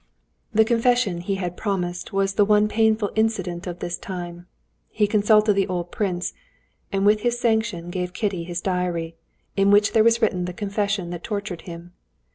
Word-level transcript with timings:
The 0.51 0.65
confession 0.65 1.21
he 1.21 1.35
had 1.35 1.55
promised 1.55 2.11
was 2.11 2.33
the 2.33 2.43
one 2.43 2.67
painful 2.67 3.11
incident 3.13 3.67
of 3.67 3.77
this 3.81 3.99
time. 3.99 4.47
He 4.89 5.05
consulted 5.05 5.53
the 5.53 5.67
old 5.67 5.91
prince, 5.91 6.33
and 6.91 7.05
with 7.05 7.19
his 7.19 7.39
sanction 7.39 7.91
gave 7.91 8.11
Kitty 8.11 8.43
his 8.43 8.61
diary, 8.61 9.15
in 9.55 9.69
which 9.69 9.93
there 9.93 10.03
was 10.03 10.19
written 10.19 10.45
the 10.45 10.53
confession 10.53 11.11
that 11.11 11.23
tortured 11.23 11.61
him. 11.69 11.91